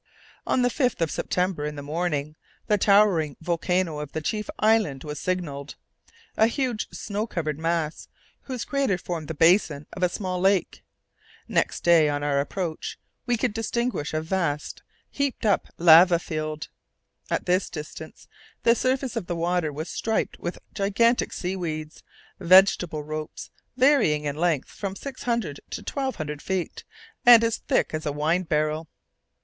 [0.47, 5.03] On the 5th of September, in the morning, the towering volcano of the chief island
[5.03, 5.75] was signalled;
[6.35, 8.07] a huge snow covered mass,
[8.45, 10.81] whose crater formed the basin of a small lake.
[11.47, 16.69] Next day, on our approach, we could distinguish a vast heaped up lava field.
[17.29, 18.27] At this distance
[18.63, 22.01] the surface of the water was striped with gigantic seaweeds,
[22.39, 26.85] vegetable ropes, varying in length from six hundred to twelve hundred feet,
[27.23, 28.87] and as thick as a wine barrel.